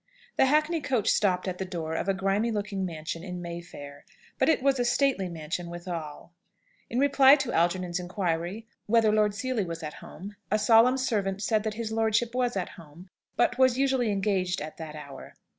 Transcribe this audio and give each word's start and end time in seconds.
The 0.35 0.47
hackney 0.47 0.81
coach 0.81 1.09
stopped 1.09 1.47
at 1.47 1.59
the 1.59 1.63
door 1.63 1.93
of 1.93 2.09
a 2.09 2.13
grimy 2.15 2.49
looking 2.49 2.85
mansion 2.87 3.23
in 3.23 3.39
Mayfair, 3.39 4.03
but 4.39 4.49
it 4.49 4.63
was 4.63 4.79
a 4.79 4.83
stately 4.83 5.29
mansion 5.29 5.69
withal. 5.69 6.33
In 6.89 6.97
reply 6.97 7.35
to 7.35 7.53
Algernon's 7.53 7.99
inquiry 7.99 8.65
whether 8.87 9.11
Lord 9.11 9.35
Seely 9.35 9.63
was 9.63 9.83
at 9.83 9.93
home, 9.93 10.37
a 10.49 10.57
solemn 10.57 10.97
servant 10.97 11.43
said 11.43 11.61
that 11.61 11.75
his 11.75 11.91
lordship 11.91 12.33
was 12.33 12.57
at 12.57 12.69
home, 12.69 13.11
but 13.35 13.59
was 13.59 13.77
usually 13.77 14.09
engaged 14.11 14.59
at 14.59 14.77
that 14.77 14.95
hour. 14.95 15.35